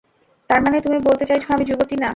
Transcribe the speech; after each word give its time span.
তারমানে 0.49 0.77
তুমি 0.81 0.97
বলতে 0.99 1.23
চাইছো 1.25 1.47
আমি 1.53 1.63
যুবতী 1.65 1.95
না? 1.97 2.09